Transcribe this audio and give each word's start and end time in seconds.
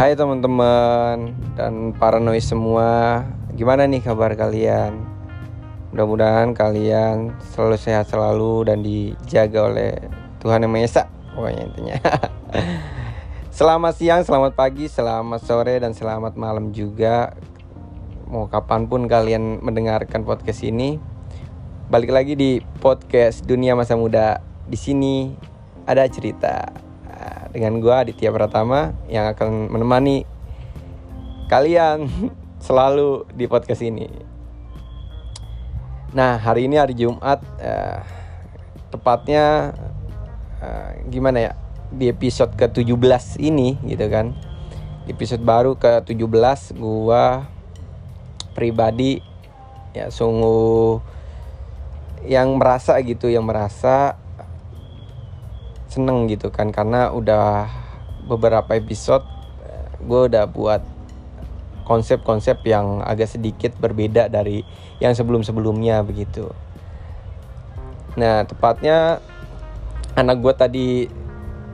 Hai 0.00 0.16
teman-teman 0.16 1.36
dan 1.60 1.92
para 1.92 2.16
noise 2.16 2.48
semua 2.48 3.20
Gimana 3.52 3.84
nih 3.84 4.00
kabar 4.00 4.32
kalian? 4.32 4.96
Mudah-mudahan 5.92 6.56
kalian 6.56 7.36
selalu 7.52 7.76
sehat 7.76 8.08
selalu 8.08 8.64
dan 8.64 8.80
dijaga 8.80 9.68
oleh 9.68 9.92
Tuhan 10.40 10.64
Yang 10.64 10.72
Maha 10.72 10.84
Esa 10.88 11.02
Pokoknya 11.36 11.62
intinya. 11.68 11.96
Selamat 13.60 13.92
siang, 14.00 14.24
selamat 14.24 14.56
pagi, 14.56 14.88
selamat 14.88 15.44
sore, 15.44 15.76
dan 15.84 15.92
selamat 15.92 16.32
malam 16.32 16.72
juga. 16.72 17.36
Mau 18.24 18.48
kapan 18.48 18.88
pun 18.88 19.04
kalian 19.04 19.60
mendengarkan 19.60 20.24
podcast 20.24 20.64
ini 20.64 20.96
Balik 21.92 22.08
lagi 22.08 22.40
di 22.40 22.64
podcast 22.80 23.44
Dunia 23.44 23.76
Masa 23.76 24.00
Muda. 24.00 24.40
Di 24.64 24.80
sini 24.80 25.36
ada 25.84 26.08
cerita 26.08 26.88
dengan 27.50 27.82
gue 27.82 27.90
Aditya 27.90 28.30
Pratama 28.30 28.94
yang 29.10 29.26
akan 29.30 29.70
menemani 29.70 30.22
kalian 31.50 32.06
selalu 32.66 33.26
di 33.34 33.50
podcast 33.50 33.82
ini. 33.82 34.06
Nah 36.14 36.38
hari 36.38 36.66
ini 36.66 36.78
hari 36.78 36.94
Jumat, 36.94 37.42
eh, 37.58 37.98
tepatnya 38.90 39.74
eh, 40.62 40.90
gimana 41.10 41.38
ya 41.50 41.52
di 41.90 42.06
episode 42.06 42.54
ke-17 42.54 43.42
ini 43.42 43.78
gitu 43.86 44.06
kan. 44.06 44.34
Di 45.06 45.14
episode 45.14 45.42
baru 45.42 45.74
ke-17 45.74 46.78
gue 46.78 47.24
pribadi 48.54 49.22
ya 49.90 50.06
sungguh 50.10 51.02
yang 52.26 52.54
merasa 52.60 53.00
gitu 53.02 53.26
yang 53.26 53.42
merasa 53.42 54.20
seneng 55.90 56.30
gitu 56.30 56.54
kan 56.54 56.70
karena 56.70 57.10
udah 57.10 57.66
beberapa 58.30 58.78
episode 58.78 59.26
eh, 59.66 59.90
gue 59.98 60.20
udah 60.30 60.46
buat 60.46 60.82
konsep-konsep 61.82 62.62
yang 62.62 63.02
agak 63.02 63.26
sedikit 63.26 63.74
berbeda 63.82 64.30
dari 64.30 64.62
yang 65.02 65.10
sebelum-sebelumnya 65.10 66.06
begitu. 66.06 66.46
Nah 68.14 68.46
tepatnya 68.46 69.18
anak 70.14 70.38
gue 70.38 70.54
tadi 70.54 70.88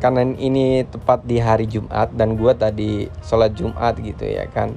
karena 0.00 0.25
ini 0.25 0.89
tepat 0.89 1.25
di 1.28 1.36
hari 1.36 1.69
Jumat 1.69 2.17
dan 2.17 2.41
gue 2.41 2.53
tadi 2.56 3.12
sholat 3.20 3.53
Jumat 3.53 4.01
gitu 4.01 4.25
ya 4.25 4.48
kan. 4.48 4.73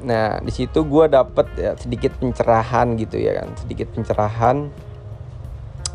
Nah 0.00 0.40
di 0.40 0.52
situ 0.56 0.88
gue 0.88 1.04
dapet 1.12 1.46
ya, 1.60 1.76
sedikit 1.76 2.16
pencerahan 2.16 2.96
gitu 2.96 3.20
ya 3.20 3.44
kan, 3.44 3.52
sedikit 3.60 3.92
pencerahan 3.92 4.72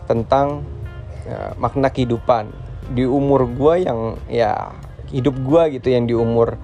tentang 0.05 0.76
ya, 1.27 1.53
makna 1.59 1.91
kehidupan. 1.91 2.49
Di 2.87 3.03
umur 3.03 3.51
gue 3.51 3.83
yang 3.83 4.15
ya 4.31 4.71
hidup 5.11 5.35
gue 5.43 5.79
gitu 5.79 5.91
yang 5.91 6.07
di 6.07 6.15
umur 6.15 6.55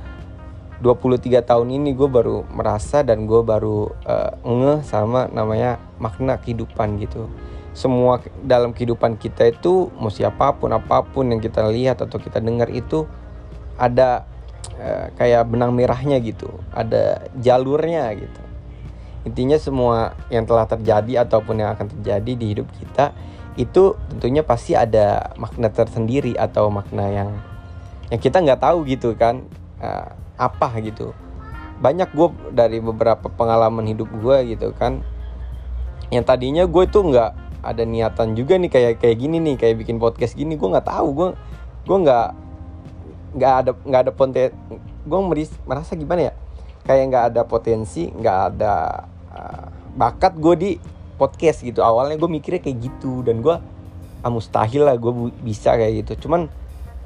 23 0.83 1.43
tahun 1.47 1.67
ini 1.79 1.95
gue 1.95 2.11
baru 2.11 2.43
merasa 2.51 3.07
dan 3.07 3.23
gue 3.23 3.39
baru 3.39 3.87
uh, 4.03 4.35
ngeh 4.43 4.83
sama 4.83 5.31
namanya 5.31 5.79
makna 5.99 6.35
kehidupan 6.39 6.99
gitu. 6.99 7.31
Semua 7.71 8.19
dalam 8.43 8.75
kehidupan 8.75 9.15
kita 9.15 9.47
itu 9.47 9.87
mau 9.95 10.11
siapa 10.11 10.55
pun 10.59 10.75
apa 10.75 11.07
pun 11.07 11.31
yang 11.31 11.39
kita 11.39 11.63
lihat 11.71 12.03
atau 12.03 12.19
kita 12.19 12.43
dengar 12.43 12.67
itu 12.67 13.07
ada 13.79 14.27
uh, 14.75 15.07
kayak 15.15 15.47
benang 15.47 15.71
merahnya 15.71 16.19
gitu. 16.19 16.51
Ada 16.75 17.31
jalurnya 17.39 18.11
gitu. 18.19 18.41
Intinya 19.23 19.55
semua 19.55 20.19
yang 20.27 20.43
telah 20.43 20.67
terjadi 20.67 21.23
ataupun 21.23 21.63
yang 21.63 21.71
akan 21.79 21.87
terjadi 21.95 22.31
di 22.35 22.45
hidup 22.59 22.67
kita 22.75 23.15
itu 23.53 23.93
tentunya 24.09 24.41
pasti 24.41 24.73
ada 24.73 25.33
makna 25.37 25.69
tersendiri 25.69 26.33
atau 26.33 26.73
makna 26.73 27.09
yang 27.09 27.29
yang 28.09 28.21
kita 28.21 28.41
nggak 28.41 28.61
tahu 28.61 28.85
gitu 28.89 29.13
kan 29.13 29.45
uh, 29.81 30.09
apa 30.37 30.73
gitu. 30.81 31.13
Banyak 31.81 32.13
gue 32.13 32.29
dari 32.53 32.79
beberapa 32.79 33.29
pengalaman 33.29 33.85
hidup 33.89 34.09
gue 34.09 34.57
gitu 34.57 34.73
kan 34.77 35.01
yang 36.13 36.25
tadinya 36.25 36.65
gue 36.69 36.83
tuh 36.89 37.09
nggak 37.09 37.31
ada 37.63 37.83
niatan 37.87 38.35
juga 38.35 38.59
nih 38.59 38.69
kayak 38.69 38.93
kayak 38.99 39.17
gini 39.17 39.39
nih 39.39 39.55
kayak 39.55 39.81
bikin 39.81 39.97
podcast 39.97 40.35
gini 40.35 40.59
gue 40.59 40.67
nggak 40.67 40.85
tahu 40.85 41.07
gue 41.15 41.29
gue 41.87 41.97
nggak 42.05 42.27
nggak 43.33 43.53
ada 43.65 43.71
nggak 43.73 44.01
ada 44.05 44.11
potensi 44.13 44.53
gue 45.03 45.19
merasa 45.65 45.91
gimana 45.97 46.29
ya 46.29 46.33
kayak 46.83 47.03
nggak 47.09 47.25
ada 47.33 47.41
potensi 47.47 48.11
nggak 48.11 48.39
ada 48.53 48.75
uh, 49.31 49.65
bakat 49.95 50.33
gue 50.37 50.55
di 50.59 50.71
podcast 51.23 51.63
gitu. 51.63 51.79
Awalnya 51.79 52.19
gue 52.19 52.27
mikirnya 52.27 52.59
kayak 52.59 52.77
gitu 52.83 53.23
dan 53.23 53.39
gue 53.39 53.55
ah, 54.19 54.31
mustahil 54.31 54.83
lah 54.83 54.99
gue 54.99 55.31
bisa 55.39 55.79
kayak 55.79 56.03
gitu. 56.03 56.27
Cuman 56.27 56.51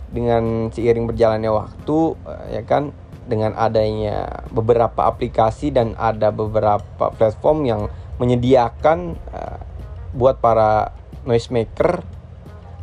dengan 0.09 0.73
seiring 0.73 1.05
berjalannya 1.05 1.51
waktu 1.53 1.97
eh, 2.25 2.59
ya 2.59 2.63
kan 2.65 2.89
dengan 3.27 3.53
adanya 3.59 4.47
beberapa 4.49 5.05
aplikasi 5.05 5.69
dan 5.69 5.93
ada 5.99 6.31
beberapa 6.31 7.11
platform 7.11 7.67
yang 7.67 7.81
menyediakan 8.17 9.19
uh, 9.35 9.59
buat 10.15 10.39
para 10.39 10.95
noise 11.27 11.51
maker 11.51 12.01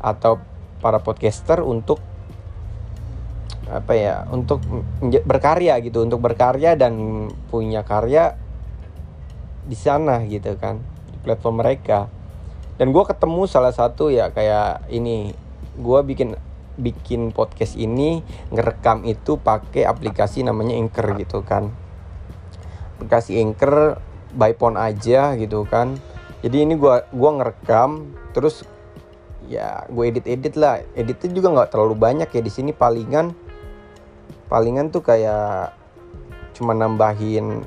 atau 0.04 0.36
para 0.84 1.00
podcaster 1.00 1.64
untuk 1.64 1.98
apa 3.64 3.96
ya 3.96 4.28
untuk 4.28 4.60
berkarya 5.24 5.80
gitu 5.80 6.04
untuk 6.04 6.20
berkarya 6.20 6.76
dan 6.76 7.26
punya 7.48 7.80
karya 7.80 8.36
di 9.64 9.72
sana 9.72 10.20
gitu 10.28 10.52
kan 10.60 10.84
platform 11.24 11.64
mereka. 11.64 12.12
Dan 12.76 12.92
gue 12.92 13.04
ketemu 13.08 13.48
salah 13.48 13.72
satu 13.72 14.12
ya 14.12 14.28
kayak 14.28 14.84
ini 14.92 15.32
gue 15.74 16.00
bikin 16.04 16.36
bikin 16.74 17.30
podcast 17.32 17.78
ini 17.78 18.20
ngerekam 18.50 19.06
itu 19.08 19.40
pakai 19.40 19.88
aplikasi 19.88 20.44
namanya 20.44 20.76
Anchor 20.76 21.16
gitu 21.16 21.40
kan. 21.40 21.72
Aplikasi 22.98 23.40
Anchor 23.40 23.98
by 24.36 24.52
phone 24.54 24.76
aja 24.76 25.32
gitu 25.40 25.64
kan. 25.64 25.96
Jadi 26.44 26.60
ini 26.60 26.76
gue 26.76 26.94
gua 27.16 27.30
ngerekam 27.40 28.12
terus 28.36 28.68
ya 29.48 29.88
gue 29.88 30.04
edit 30.04 30.28
edit 30.28 30.54
lah. 30.60 30.84
Editnya 30.92 31.30
juga 31.32 31.48
nggak 31.56 31.70
terlalu 31.72 31.94
banyak 31.96 32.28
ya 32.28 32.42
di 32.44 32.52
sini 32.52 32.76
palingan 32.76 33.32
palingan 34.48 34.92
tuh 34.92 35.02
kayak 35.02 35.74
cuma 36.54 36.76
nambahin 36.76 37.64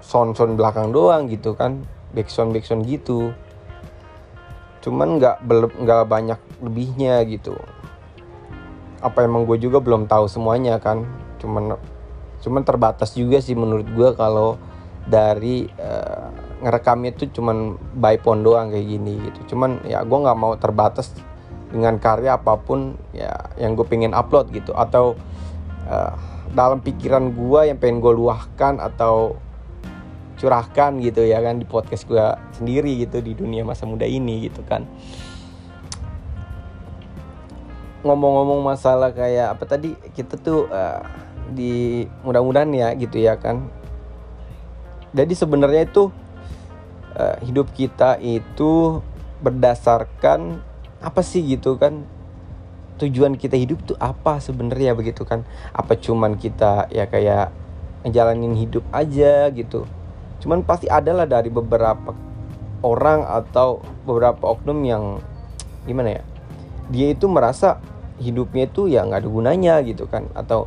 sound 0.00 0.32
sound 0.38 0.56
belakang 0.56 0.94
doang 0.94 1.28
gitu 1.28 1.52
kan 1.52 1.84
backsound 2.12 2.54
backsound 2.54 2.84
gitu. 2.88 3.32
Cuman 4.84 5.20
nggak 5.20 5.44
nggak 5.78 6.02
banyak 6.08 6.40
lebihnya 6.62 7.20
gitu. 7.28 7.56
Apa 9.02 9.26
emang 9.26 9.46
gue 9.46 9.58
juga 9.60 9.78
belum 9.82 10.06
tahu 10.06 10.26
semuanya 10.30 10.80
kan. 10.80 11.04
Cuman 11.42 11.76
cuman 12.38 12.62
terbatas 12.62 13.12
juga 13.18 13.42
sih 13.42 13.58
menurut 13.58 13.86
gue 13.90 14.10
kalau 14.14 14.56
dari 15.08 15.66
uh, 15.80 16.30
ngerekamnya 16.62 17.14
itu 17.14 17.40
cuman 17.40 17.78
by 17.98 18.18
phone 18.20 18.42
doang 18.44 18.70
kayak 18.70 18.86
gini 18.86 19.18
gitu. 19.30 19.54
Cuman 19.54 19.82
ya 19.86 20.02
gue 20.04 20.18
nggak 20.18 20.38
mau 20.38 20.54
terbatas 20.58 21.14
dengan 21.68 22.00
karya 22.00 22.40
apa 22.40 22.56
pun 22.56 22.96
ya 23.12 23.34
yang 23.60 23.76
gue 23.76 23.84
pengen 23.84 24.14
upload 24.14 24.50
gitu. 24.54 24.72
Atau 24.74 25.18
uh, 25.88 26.12
dalam 26.52 26.80
pikiran 26.80 27.34
gue 27.34 27.60
yang 27.68 27.78
pengen 27.78 28.00
gue 28.00 28.12
luahkan 28.14 28.80
atau 28.80 29.36
curahkan 30.38 31.02
gitu 31.02 31.26
ya 31.26 31.42
kan 31.42 31.58
di 31.58 31.66
podcast 31.66 32.06
gue 32.06 32.26
sendiri 32.54 33.02
gitu 33.02 33.18
di 33.18 33.34
dunia 33.34 33.66
masa 33.66 33.84
muda 33.84 34.06
ini 34.06 34.46
gitu 34.46 34.62
kan. 34.62 34.86
Ngomong-ngomong 38.06 38.62
masalah 38.62 39.10
kayak 39.10 39.58
apa 39.58 39.64
tadi 39.66 39.98
kita 40.14 40.38
tuh 40.38 40.70
uh, 40.70 41.02
di 41.50 42.06
mudah-mudahan 42.22 42.70
ya 42.70 42.88
gitu 42.94 43.18
ya 43.18 43.34
kan. 43.34 43.66
Jadi 45.10 45.34
sebenarnya 45.34 45.90
itu 45.90 46.14
uh, 47.18 47.36
hidup 47.42 47.74
kita 47.74 48.22
itu 48.22 49.02
berdasarkan 49.42 50.62
apa 51.02 51.20
sih 51.26 51.42
gitu 51.42 51.74
kan? 51.74 52.06
Tujuan 53.02 53.34
kita 53.34 53.58
hidup 53.58 53.82
tuh 53.82 53.98
apa 53.98 54.38
sebenarnya 54.38 54.94
begitu 54.94 55.26
kan? 55.26 55.42
Apa 55.74 55.98
cuman 55.98 56.38
kita 56.38 56.86
ya 56.94 57.10
kayak 57.10 57.50
ngejalanin 58.06 58.54
hidup 58.54 58.86
aja 58.94 59.50
gitu 59.50 59.97
cuman 60.38 60.62
pasti 60.62 60.86
adalah 60.86 61.26
dari 61.26 61.50
beberapa 61.50 62.14
orang 62.82 63.26
atau 63.26 63.82
beberapa 64.06 64.54
oknum 64.54 64.78
yang 64.86 65.04
gimana 65.86 66.20
ya 66.20 66.22
dia 66.88 67.12
itu 67.12 67.28
merasa 67.28 67.80
hidupnya 68.18 68.66
itu 68.66 68.90
ya 68.90 69.06
nggak 69.06 69.24
ada 69.24 69.30
gunanya 69.30 69.74
gitu 69.86 70.08
kan. 70.10 70.26
Atau 70.34 70.66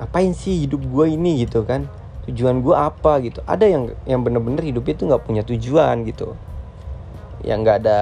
ngapain 0.00 0.34
sih 0.34 0.66
hidup 0.66 0.82
gue 0.82 1.14
ini? 1.14 1.46
gitu 1.46 1.62
kan. 1.62 1.86
Tujuan 2.28 2.62
gue 2.62 2.74
apa? 2.74 3.22
gitu. 3.22 3.40
Ada 3.46 3.64
yang 3.66 3.92
yang 4.06 4.20
bener-bener 4.24 4.62
hidupnya 4.62 4.94
itu 4.98 5.04
nggak 5.08 5.22
punya 5.24 5.42
tujuan 5.46 5.96
gitu. 6.06 6.34
Yang 7.46 7.58
nggak 7.62 7.78
ada 7.86 8.00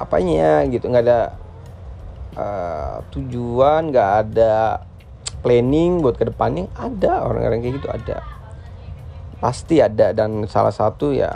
apanya 0.00 0.64
gitu 0.64 0.88
nggak 0.88 1.04
ada 1.04 1.20
uh, 2.40 3.04
tujuan 3.12 3.92
nggak 3.92 4.10
ada 4.24 4.80
planning 5.44 6.00
buat 6.00 6.16
ke 6.16 6.24
depannya 6.24 6.72
ada 6.72 7.20
orang-orang 7.28 7.60
kayak 7.60 7.74
gitu 7.84 7.88
ada 7.92 8.24
pasti 9.40 9.80
ada 9.80 10.12
dan 10.12 10.44
salah 10.44 10.70
satu 10.70 11.16
ya 11.16 11.32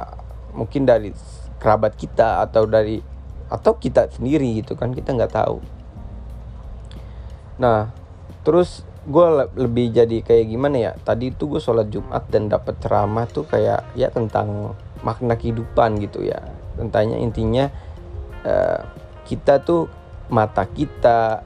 mungkin 0.52 0.84
dari 0.84 1.10
kerabat 1.58 1.96
kita 1.96 2.44
atau 2.44 2.68
dari 2.68 3.00
atau 3.48 3.72
kita 3.80 4.12
sendiri 4.12 4.60
gitu 4.60 4.76
kan 4.76 4.92
kita 4.92 5.16
nggak 5.16 5.32
tahu. 5.32 5.58
Nah 7.58 7.88
terus 8.44 8.84
gue 9.04 9.26
lebih 9.56 9.92
jadi 9.92 10.20
kayak 10.20 10.46
gimana 10.48 10.76
ya 10.80 10.92
tadi 11.00 11.32
itu 11.32 11.48
gue 11.48 11.60
sholat 11.60 11.88
jumat 11.88 12.24
dan 12.28 12.48
dapat 12.48 12.76
ceramah 12.80 13.24
tuh 13.28 13.44
kayak 13.48 13.84
ya 13.96 14.12
tentang 14.12 14.76
makna 15.00 15.40
kehidupan 15.40 15.96
gitu 16.04 16.24
ya. 16.24 16.44
Tentangnya 16.76 17.16
intinya 17.20 17.72
uh, 18.44 18.80
kita 19.24 19.64
tuh 19.64 19.88
mata 20.28 20.64
kita 20.68 21.44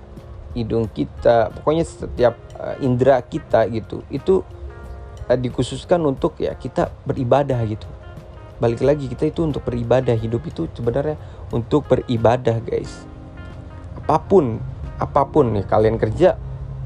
hidung 0.55 0.91
kita 0.91 1.55
pokoknya 1.55 1.85
setiap 1.87 2.35
uh, 2.59 2.75
indera 2.83 3.23
kita 3.23 3.67
gitu 3.71 4.03
itu 4.11 4.43
uh, 5.29 5.39
dikhususkan 5.39 6.01
untuk 6.09 6.41
ya 6.41 6.57
kita 6.57 6.89
beribadah 7.05 7.61
gitu. 7.69 7.87
Balik 8.59 8.83
lagi 8.83 9.07
kita 9.07 9.31
itu 9.31 9.47
untuk 9.47 9.63
beribadah. 9.63 10.19
Hidup 10.19 10.43
itu 10.49 10.67
sebenarnya 10.75 11.15
untuk 11.55 11.87
beribadah 11.87 12.59
guys. 12.65 13.07
Apa 14.03 14.19
pun 14.19 14.59
apa 14.99 15.23
pun 15.31 15.55
nih 15.55 15.69
kalian 15.69 16.01
kerja 16.01 16.35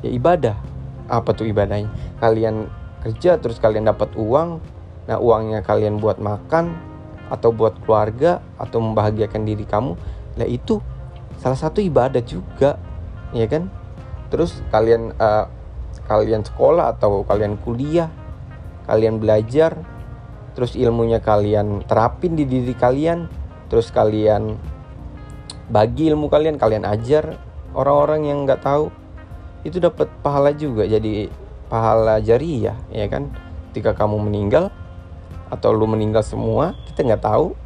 ya 0.05 0.11
ibadah. 0.12 0.59
Apa 1.09 1.33
tuh 1.33 1.49
ibadahnya? 1.49 1.89
Kalian 2.21 2.69
kerja 3.00 3.41
terus 3.41 3.56
kalian 3.56 3.89
dapat 3.89 4.12
uang. 4.19 4.61
Nah 5.09 5.17
uangnya 5.19 5.65
kalian 5.65 5.97
buat 5.97 6.21
makan 6.21 6.77
atau 7.33 7.49
buat 7.49 7.81
keluarga 7.83 8.44
atau 8.61 8.79
membahagiakan 8.85 9.43
diri 9.49 9.65
kamu. 9.65 9.97
Lah 10.37 10.49
itu 10.49 10.85
salah 11.41 11.56
satu 11.56 11.81
ibadah 11.81 12.21
juga 12.21 12.77
ya 13.33 13.49
kan? 13.49 13.73
Terus 14.29 14.61
kalian 14.69 15.17
uh, 15.17 15.49
kalian 16.05 16.44
sekolah 16.44 16.93
atau 16.97 17.25
kalian 17.25 17.56
kuliah 17.65 18.12
kalian 18.87 19.23
belajar 19.23 19.79
terus 20.52 20.76
ilmunya 20.76 21.23
kalian 21.23 21.84
terapin 21.88 22.37
di 22.37 22.44
diri 22.44 22.76
kalian 22.76 23.26
terus 23.73 23.88
kalian 23.88 24.61
bagi 25.73 26.12
ilmu 26.12 26.29
kalian 26.29 26.61
kalian 26.61 26.84
ajar 26.84 27.40
orang-orang 27.73 28.29
yang 28.29 28.38
nggak 28.44 28.61
tahu 28.61 28.93
itu 29.64 29.81
dapat 29.81 30.11
pahala 30.20 30.52
juga 30.52 30.84
jadi 30.84 31.31
pahala 31.73 32.20
jariah 32.20 32.76
ya 32.93 33.06
kan? 33.08 33.32
Ketika 33.73 33.96
kamu 33.96 34.29
meninggal 34.29 34.69
atau 35.49 35.73
lu 35.73 35.88
meninggal 35.88 36.20
semua 36.20 36.76
kita 36.93 37.00
nggak 37.05 37.25
tahu 37.25 37.56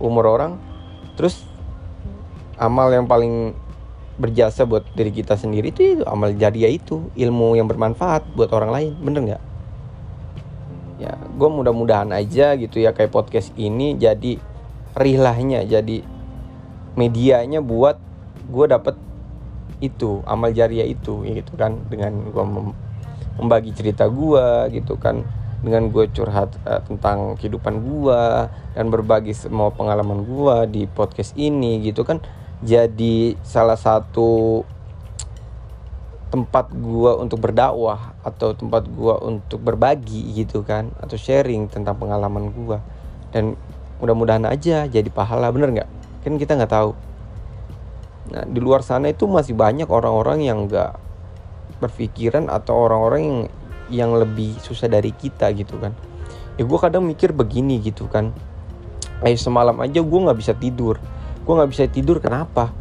umur 0.00 0.24
orang 0.28 0.56
terus 1.20 1.44
amal 2.56 2.88
yang 2.88 3.04
paling 3.04 3.52
berjasa 4.14 4.62
buat 4.62 4.86
diri 4.94 5.10
kita 5.10 5.34
sendiri 5.34 5.74
itu, 5.74 6.00
itu 6.00 6.04
amal 6.06 6.32
jariah 6.32 6.70
itu 6.70 7.10
ilmu 7.18 7.58
yang 7.58 7.66
bermanfaat 7.68 8.24
buat 8.32 8.48
orang 8.56 8.70
lain 8.72 8.92
bener 9.02 9.20
nggak 9.28 9.42
gue 11.34 11.48
mudah-mudahan 11.50 12.14
aja 12.14 12.54
gitu 12.54 12.78
ya 12.78 12.94
kayak 12.94 13.10
podcast 13.10 13.50
ini 13.58 13.98
jadi 13.98 14.38
rihlahnya 14.94 15.66
jadi 15.66 16.06
medianya 16.94 17.58
buat 17.58 17.98
gue 18.46 18.66
dapet 18.70 18.94
itu 19.82 20.22
amal 20.24 20.54
jariah 20.54 20.86
itu 20.86 21.26
ya 21.26 21.42
gitu 21.42 21.54
kan. 21.58 21.76
Dengan 21.90 22.30
gue 22.30 22.44
membagi 23.40 23.74
cerita 23.74 24.06
gue 24.06 24.70
gitu 24.72 24.96
kan. 24.96 25.26
Dengan 25.64 25.88
gue 25.88 26.08
curhat 26.12 26.52
uh, 26.68 26.80
tentang 26.84 27.40
kehidupan 27.40 27.80
gue 27.80 28.22
dan 28.76 28.86
berbagi 28.92 29.32
semua 29.32 29.72
pengalaman 29.72 30.22
gue 30.24 30.56
di 30.70 30.82
podcast 30.86 31.32
ini 31.34 31.80
gitu 31.84 32.04
kan. 32.04 32.20
Jadi 32.64 33.36
salah 33.44 33.76
satu 33.76 34.62
tempat 36.32 36.72
gue 36.72 37.12
untuk 37.20 37.38
berdakwah 37.42 38.16
atau 38.26 38.56
tempat 38.56 38.86
gue 38.88 39.14
untuk 39.22 39.60
berbagi 39.62 40.34
gitu 40.34 40.66
kan 40.66 40.90
atau 40.98 41.14
sharing 41.14 41.70
tentang 41.70 41.94
pengalaman 41.94 42.50
gue 42.50 42.78
dan 43.30 43.54
mudah-mudahan 44.02 44.48
aja 44.48 44.90
jadi 44.90 45.06
pahala 45.12 45.52
bener 45.54 45.70
nggak 45.70 45.88
kan 46.26 46.34
kita 46.40 46.58
nggak 46.58 46.72
tahu 46.72 46.92
Nah, 48.24 48.44
di 48.48 48.56
luar 48.56 48.80
sana 48.80 49.12
itu 49.12 49.28
masih 49.28 49.52
banyak 49.52 49.84
orang-orang 49.86 50.48
yang 50.48 50.64
nggak 50.64 50.96
berpikiran 51.78 52.48
atau 52.48 52.88
orang-orang 52.88 53.22
yang 53.22 53.38
yang 53.92 54.10
lebih 54.16 54.56
susah 54.64 54.88
dari 54.88 55.12
kita 55.12 55.52
gitu 55.52 55.76
kan. 55.76 55.92
Ya 56.56 56.64
gue 56.64 56.78
kadang 56.80 57.04
mikir 57.04 57.36
begini 57.36 57.84
gitu 57.84 58.08
kan. 58.08 58.32
Eh 59.20 59.36
semalam 59.36 59.76
aja 59.84 60.00
gue 60.00 60.20
nggak 60.24 60.38
bisa 60.40 60.56
tidur. 60.56 60.96
Gue 61.44 61.52
nggak 61.52 61.70
bisa 61.70 61.84
tidur 61.84 62.16
kenapa? 62.24 62.72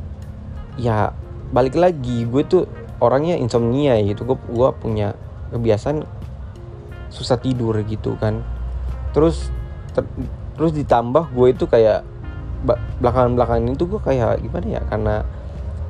Ya 0.79 1.11
balik 1.51 1.75
lagi 1.75 2.23
gue 2.23 2.43
tuh 2.47 2.63
orangnya 3.03 3.35
insomnia 3.35 3.99
gitu. 3.99 4.23
Gue 4.23 4.39
gue 4.47 4.69
punya 4.79 5.11
kebiasaan 5.51 6.07
susah 7.11 7.37
tidur 7.43 7.75
gitu 7.83 8.15
kan. 8.15 8.39
Terus 9.11 9.51
ter, 9.91 10.07
terus 10.55 10.71
ditambah 10.71 11.35
gue 11.35 11.47
itu 11.51 11.67
kayak 11.67 12.07
belakangan-belakangan 13.03 13.75
itu 13.75 13.85
gue 13.85 14.01
kayak 14.01 14.39
gimana 14.39 14.67
ya 14.79 14.81
karena 14.87 15.15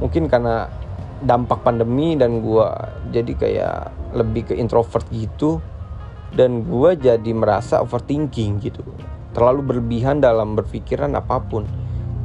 mungkin 0.01 0.25
karena 0.25 0.67
dampak 1.21 1.61
pandemi 1.61 2.17
dan 2.17 2.41
gue 2.41 2.67
jadi 3.13 3.31
kayak 3.37 3.77
lebih 4.17 4.51
ke 4.51 4.53
introvert 4.57 5.05
gitu 5.13 5.61
dan 6.33 6.65
gue 6.65 6.97
jadi 6.97 7.31
merasa 7.31 7.79
overthinking 7.79 8.57
gitu 8.59 8.81
terlalu 9.37 9.61
berlebihan 9.73 10.17
dalam 10.17 10.57
berpikiran 10.57 11.13
apa 11.13 11.37
pun 11.45 11.63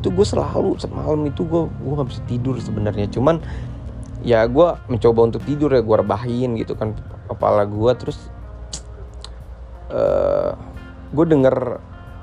itu 0.00 0.08
gue 0.14 0.26
selalu 0.26 0.80
semalam 0.80 1.20
itu 1.28 1.44
gue 1.44 1.68
gue 1.68 1.92
nggak 1.92 2.08
bisa 2.08 2.22
tidur 2.24 2.56
sebenarnya 2.56 3.06
cuman 3.12 3.42
ya 4.22 4.44
gue 4.46 4.68
mencoba 4.90 5.20
untuk 5.30 5.42
tidur 5.46 5.70
ya 5.70 5.82
gue 5.82 5.96
rebahin 5.98 6.58
gitu 6.58 6.74
kan 6.74 6.94
kepala 7.30 7.68
gue 7.68 7.92
terus 7.94 8.18
uh, 9.92 9.96
eh, 9.96 10.50
gue 11.14 11.24
denger 11.24 11.78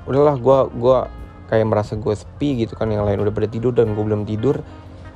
udahlah 0.06 0.36
gue 0.38 0.58
gue 0.76 0.98
kayak 1.46 1.66
merasa 1.66 1.94
gue 1.94 2.14
sepi 2.14 2.66
gitu 2.66 2.74
kan 2.74 2.90
yang 2.90 3.06
lain 3.06 3.22
udah 3.22 3.32
pada 3.32 3.48
tidur 3.48 3.72
dan 3.72 3.94
gue 3.94 4.04
belum 4.04 4.26
tidur 4.26 4.60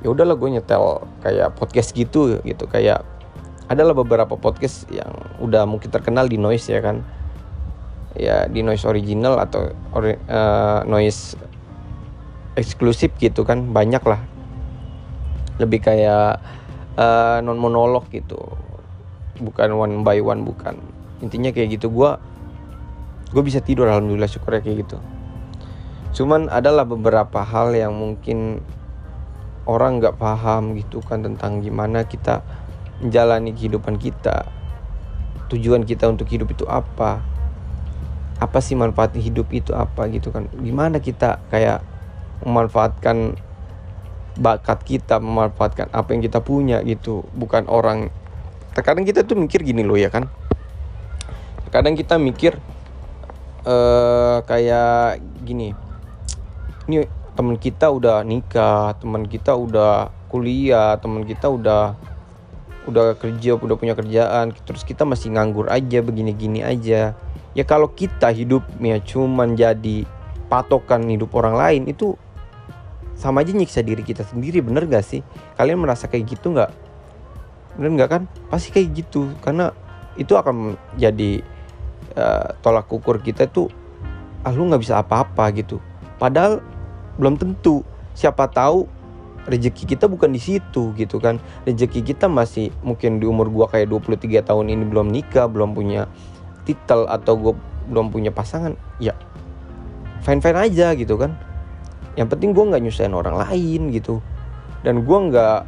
ya 0.01 0.09
udahlah 0.09 0.37
gue 0.37 0.49
nyetel 0.57 1.05
kayak 1.21 1.57
podcast 1.57 1.93
gitu 1.93 2.41
gitu. 2.41 2.65
Kayak 2.69 3.05
adalah 3.71 3.95
beberapa 3.95 4.35
podcast 4.35 4.89
yang 4.91 5.13
udah 5.39 5.69
mungkin 5.69 5.93
terkenal 5.93 6.27
di 6.27 6.41
noise 6.41 6.67
ya 6.67 6.81
kan. 6.83 7.05
Ya 8.19 8.51
di 8.51 8.67
noise 8.67 8.83
original 8.91 9.39
atau 9.39 9.71
ori, 9.95 10.19
uh, 10.27 10.83
noise 10.83 11.39
eksklusif 12.59 13.15
gitu 13.23 13.47
kan 13.47 13.71
banyak 13.71 14.03
lah 14.03 14.19
lebih 15.63 15.79
kayak 15.87 16.43
uh, 16.97 17.39
non 17.45 17.61
monolog 17.61 18.09
gitu. 18.11 18.39
Bukan 19.39 19.69
one 19.77 19.95
by 20.03 20.19
one 20.19 20.43
bukan. 20.43 20.79
Intinya 21.21 21.53
kayak 21.53 21.77
gitu 21.79 21.93
gue 21.93 22.11
gue 23.31 23.43
bisa 23.47 23.63
tidur 23.63 23.87
alhamdulillah 23.87 24.27
syukurnya 24.27 24.65
kayak 24.65 24.79
gitu. 24.89 24.99
Cuman 26.11 26.51
adalah 26.51 26.83
beberapa 26.83 27.47
hal 27.47 27.71
yang 27.77 27.95
mungkin 27.95 28.59
orang 29.71 30.03
nggak 30.03 30.19
paham 30.19 30.75
gitu 30.75 30.99
kan 31.07 31.23
tentang 31.23 31.63
gimana 31.63 32.03
kita 32.03 32.43
menjalani 32.99 33.55
kehidupan 33.55 33.97
kita. 34.03 34.51
Tujuan 35.51 35.87
kita 35.87 36.11
untuk 36.11 36.27
hidup 36.27 36.51
itu 36.51 36.67
apa? 36.67 37.23
Apa 38.41 38.59
sih 38.59 38.75
manfaat 38.75 39.15
hidup 39.15 39.53
itu 39.55 39.71
apa 39.71 40.11
gitu 40.11 40.35
kan? 40.35 40.51
Gimana 40.59 40.99
kita 40.99 41.39
kayak 41.53 41.87
memanfaatkan 42.43 43.37
bakat 44.41 44.81
kita 44.89 45.21
memanfaatkan 45.21 45.93
apa 45.93 46.17
yang 46.17 46.25
kita 46.25 46.41
punya 46.41 46.81
gitu. 46.81 47.29
Bukan 47.37 47.69
orang 47.69 48.09
terkadang 48.73 49.05
kita 49.05 49.21
tuh 49.29 49.37
mikir 49.37 49.61
gini 49.61 49.85
loh 49.85 50.01
ya 50.01 50.09
kan. 50.09 50.33
Terkadang 51.69 51.95
kita 51.95 52.17
mikir 52.17 52.57
uh, 53.69 54.41
kayak 54.49 55.21
gini. 55.45 55.77
Ini 56.89 57.05
teman 57.37 57.61
kita 57.61 57.93
udah 57.93 58.25
nikah 58.25 58.97
teman 58.99 59.29
kita 59.29 59.55
udah 59.55 60.11
kuliah 60.31 60.99
teman 60.99 61.25
kita 61.27 61.49
udah 61.49 61.95
udah 62.89 63.15
kerja 63.17 63.55
udah 63.61 63.77
punya 63.77 63.95
kerjaan 63.95 64.57
terus 64.65 64.83
kita 64.83 65.05
masih 65.05 65.37
nganggur 65.37 65.69
aja 65.69 66.01
begini-gini 66.01 66.65
aja. 66.65 67.13
Ya 67.53 67.65
kalau 67.67 67.91
kita 67.93 68.31
hidupnya 68.31 69.03
cuman 69.05 69.59
jadi 69.59 70.07
patokan 70.51 71.07
hidup 71.07 71.35
orang 71.35 71.55
lain 71.55 71.83
itu 71.91 72.19
sama 73.21 73.45
aja 73.45 73.53
nyiksa 73.53 73.85
diri 73.85 74.01
kita 74.01 74.25
sendiri 74.25 74.65
bener 74.65 74.89
gak 74.89 75.05
sih? 75.05 75.21
Kalian 75.61 75.85
merasa 75.85 76.09
kayak 76.09 76.33
gitu 76.33 76.57
nggak? 76.57 76.73
Bener 77.77 77.91
nggak 78.01 78.09
kan? 78.09 78.23
Pasti 78.49 78.73
kayak 78.73 78.89
gitu 78.97 79.29
karena 79.45 79.77
itu 80.17 80.33
akan 80.35 80.81
jadi 80.97 81.45
uh, 82.17 82.57
tolak 82.65 82.89
ukur 82.89 83.21
kita 83.21 83.45
tuh 83.45 83.69
ah 84.41 84.51
lu 84.57 84.73
nggak 84.73 84.81
bisa 84.81 85.05
apa-apa 85.05 85.53
gitu. 85.53 85.77
Padahal 86.17 86.65
belum 87.21 87.37
tentu. 87.37 87.85
Siapa 88.17 88.49
tahu 88.49 88.89
rezeki 89.47 89.85
kita 89.97 90.09
bukan 90.09 90.33
di 90.33 90.41
situ 90.41 90.97
gitu 90.97 91.21
kan? 91.21 91.37
Rezeki 91.69 92.01
kita 92.01 92.25
masih 92.25 92.73
mungkin 92.81 93.21
di 93.21 93.29
umur 93.29 93.53
gua 93.53 93.69
kayak 93.69 93.93
23 93.93 94.49
tahun 94.49 94.73
ini 94.73 94.85
belum 94.89 95.13
nikah 95.13 95.45
belum 95.47 95.77
punya 95.77 96.09
titel 96.65 97.05
atau 97.05 97.37
gua 97.37 97.55
belum 97.91 98.15
punya 98.15 98.31
pasangan 98.31 98.79
ya 99.03 99.19
fine 100.23 100.39
fine 100.39 100.59
aja 100.63 100.95
gitu 100.95 101.19
kan 101.19 101.35
yang 102.21 102.29
penting 102.29 102.53
gua 102.53 102.77
nggak 102.77 102.85
nyusahin 102.85 103.17
orang 103.17 103.41
lain 103.41 103.89
gitu. 103.97 104.21
Dan 104.85 105.09
gua 105.09 105.19
nggak 105.25 105.61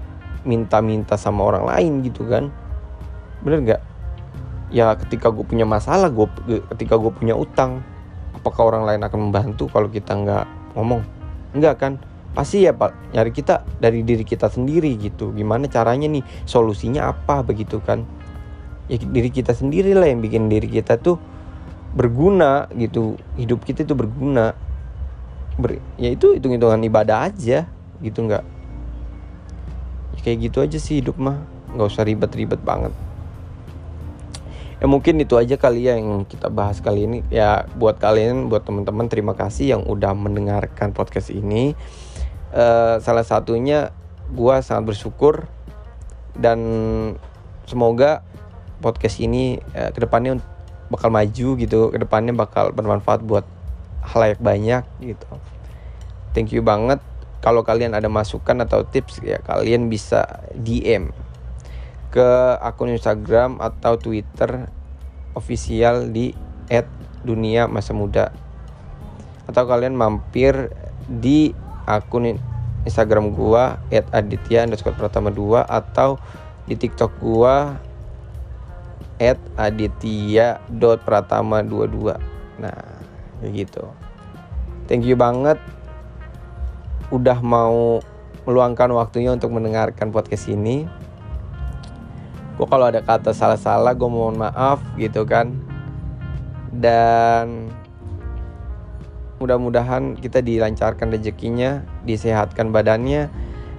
minta-minta 0.45 1.15
sama 1.17 1.49
orang 1.49 1.65
lain 1.67 1.93
gitu 2.05 2.29
kan. 2.29 2.51
Bener 3.43 3.59
nggak? 3.63 3.83
Ya 4.73 4.97
ketika 4.97 5.29
gue 5.29 5.45
punya 5.45 5.69
masalah 5.69 6.09
gue 6.09 6.25
ketika 6.73 6.97
gue 6.97 7.13
punya 7.13 7.37
utang 7.37 7.85
apakah 8.33 8.73
orang 8.73 8.89
lain 8.89 9.05
akan 9.05 9.29
membantu 9.29 9.69
kalau 9.69 9.87
kita 9.93 10.17
nggak 10.17 10.45
ngomong? 10.75 11.05
Enggak 11.53 11.75
kan? 11.79 11.93
Pasti 12.33 12.65
ya 12.65 12.73
pak 12.73 13.13
nyari 13.13 13.29
kita 13.29 13.61
dari 13.77 14.01
diri 14.01 14.25
kita 14.25 14.49
sendiri 14.49 14.97
gitu. 14.97 15.37
Gimana 15.37 15.69
caranya 15.69 16.09
nih? 16.09 16.25
Solusinya 16.49 17.13
apa 17.13 17.45
begitu 17.45 17.85
kan? 17.85 18.09
Ya 18.89 18.97
diri 18.97 19.29
kita 19.29 19.53
sendiri 19.53 19.93
lah 19.93 20.09
yang 20.09 20.25
bikin 20.25 20.49
diri 20.49 20.67
kita 20.67 20.97
tuh 20.97 21.21
berguna 21.93 22.73
gitu. 22.73 23.21
Hidup 23.37 23.69
kita 23.69 23.85
tuh 23.85 23.95
berguna 23.95 24.57
Ber, 25.61 25.81
ya 26.01 26.09
itu 26.09 26.33
hitung 26.33 26.57
hitungan 26.57 26.81
ibadah 26.81 27.29
aja 27.29 27.69
gitu 28.01 28.19
nggak? 28.25 28.45
Ya 30.17 30.21
kayak 30.25 30.39
gitu 30.49 30.59
aja 30.65 30.79
sih 30.81 31.05
hidup 31.05 31.21
mah 31.21 31.45
nggak 31.73 31.89
usah 31.89 32.05
ribet-ribet 32.05 32.61
banget. 32.65 32.93
Ya 34.83 34.91
mungkin 34.91 35.23
itu 35.23 35.39
aja 35.39 35.55
kali 35.55 35.87
ya 35.87 35.95
yang 35.95 36.27
kita 36.27 36.51
bahas 36.51 36.83
kali 36.83 37.07
ini. 37.07 37.19
Ya 37.31 37.71
buat 37.79 38.03
kalian 38.03 38.51
buat 38.51 38.67
teman-teman 38.67 39.07
terima 39.07 39.37
kasih 39.37 39.79
yang 39.79 39.83
udah 39.87 40.11
mendengarkan 40.17 40.91
podcast 40.91 41.31
ini. 41.31 41.79
Uh, 42.51 42.99
salah 43.01 43.25
satunya 43.25 43.95
gue 44.33 44.55
sangat 44.61 44.93
bersyukur 44.93 45.49
dan 46.37 46.59
semoga 47.69 48.25
podcast 48.83 49.21
ini 49.23 49.63
uh, 49.77 49.95
ke 49.95 50.03
depannya 50.03 50.43
bakal 50.93 51.09
maju 51.09 51.49
gitu 51.57 51.89
ke 51.89 51.99
depannya 52.01 52.37
bakal 52.37 52.75
bermanfaat 52.75 53.25
buat 53.25 53.47
halayak 54.03 54.43
banyak 54.43 54.85
gitu. 55.01 55.31
Thank 56.35 56.53
you 56.53 56.61
banget. 56.61 57.01
Kalau 57.43 57.67
kalian 57.67 57.99
ada 57.99 58.07
masukan 58.07 58.63
atau 58.63 58.87
tips 58.87 59.19
ya 59.23 59.39
kalian 59.43 59.91
bisa 59.91 60.47
DM 60.55 61.11
ke 62.13 62.29
akun 62.61 62.93
Instagram 62.93 63.57
atau 63.59 63.97
Twitter 63.99 64.69
official 65.33 66.13
di 66.13 66.37
@dunia 67.25 67.65
masa 67.67 67.97
muda 67.97 68.31
atau 69.49 69.67
kalian 69.67 69.99
mampir 69.99 70.71
di 71.09 71.55
akun 71.89 72.39
Instagram 72.87 73.35
gua 73.35 73.83
@aditya 73.91 74.63
underscore 74.69 74.95
pratama 74.95 75.35
2 75.35 75.67
atau 75.67 76.21
di 76.69 76.77
TikTok 76.79 77.19
gua 77.19 77.75
@aditya.pratama 79.59 81.63
22 81.65 82.15
nah 82.63 83.02
gitu. 83.51 83.91
Thank 84.87 85.09
you 85.09 85.19
banget 85.19 85.59
udah 87.13 87.39
mau 87.43 88.01
meluangkan 88.49 88.91
waktunya 88.95 89.31
untuk 89.31 89.55
mendengarkan 89.55 90.11
podcast 90.11 90.51
ini. 90.51 90.89
Gue 92.59 92.67
kalau 92.69 92.91
ada 92.91 93.01
kata 93.01 93.33
salah-salah 93.33 93.95
gue 93.95 94.11
mohon 94.11 94.39
maaf 94.39 94.83
gitu 94.99 95.23
kan. 95.27 95.55
Dan 96.73 97.69
mudah-mudahan 99.39 100.15
kita 100.15 100.39
dilancarkan 100.39 101.11
rezekinya 101.11 101.83
disehatkan 102.07 102.71
badannya 102.71 103.27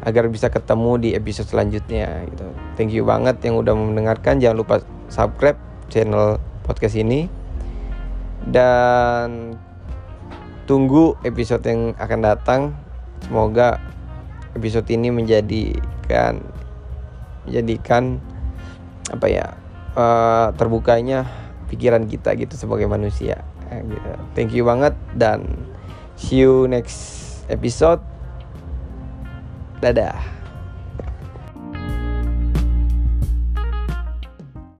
agar 0.04 0.28
bisa 0.28 0.52
ketemu 0.52 1.00
di 1.00 1.10
episode 1.16 1.48
selanjutnya 1.48 2.28
gitu. 2.28 2.48
Thank 2.76 2.92
you 2.92 3.08
banget 3.08 3.40
yang 3.44 3.60
udah 3.60 3.72
mendengarkan. 3.72 4.44
Jangan 4.44 4.58
lupa 4.60 4.76
subscribe 5.08 5.60
channel 5.88 6.40
podcast 6.68 7.00
ini 7.00 7.43
dan 8.50 9.56
tunggu 10.68 11.16
episode 11.24 11.64
yang 11.68 11.96
akan 12.00 12.20
datang. 12.24 12.62
Semoga 13.24 13.80
episode 14.58 14.88
ini 14.92 15.12
menjadikan 15.12 16.44
menjadikan 17.48 18.20
apa 19.12 19.28
ya 19.28 19.46
uh, 19.96 20.56
terbukanya 20.56 21.28
pikiran 21.68 22.08
kita 22.08 22.36
gitu 22.36 22.56
sebagai 22.56 22.88
manusia. 22.88 23.44
Gitu. 23.74 24.12
thank 24.38 24.54
you 24.54 24.62
banget 24.62 24.94
dan 25.18 25.50
see 26.14 26.44
you 26.44 26.70
next 26.70 27.42
episode. 27.50 28.04
Dadah 29.82 30.43